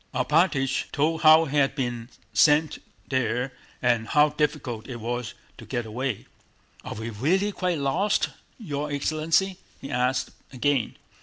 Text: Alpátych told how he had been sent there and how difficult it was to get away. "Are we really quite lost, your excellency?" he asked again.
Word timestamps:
Alpátych 0.15 0.89
told 0.91 1.21
how 1.21 1.45
he 1.45 1.57
had 1.57 1.75
been 1.75 2.09
sent 2.33 2.79
there 3.07 3.53
and 3.83 4.07
how 4.07 4.29
difficult 4.29 4.87
it 4.87 4.95
was 4.99 5.35
to 5.59 5.63
get 5.63 5.85
away. 5.85 6.25
"Are 6.83 6.95
we 6.95 7.11
really 7.11 7.51
quite 7.51 7.77
lost, 7.77 8.29
your 8.57 8.91
excellency?" 8.91 9.57
he 9.79 9.91
asked 9.91 10.31
again. 10.51 10.95